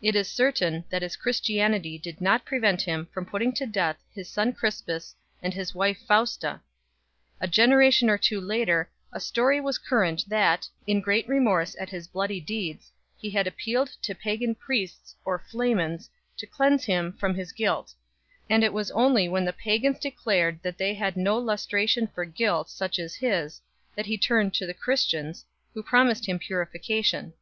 [0.00, 4.26] It is certain that his Christianity did not prevent him from putting to death his
[4.26, 6.62] son Cris pus and his wife Fausta.
[7.42, 11.90] A generation or two later a story was current 6 that, in great remorse at
[11.90, 16.08] his bloody deeds, he had appealed to pagan priests or flamens
[16.38, 17.92] to cleanse him from his guilt,
[18.48, 22.24] and that it was only when the pagans declared that they had no lustration for
[22.24, 23.60] guilt such as his
[23.94, 27.34] that he turned to the Christians, who promised him purification.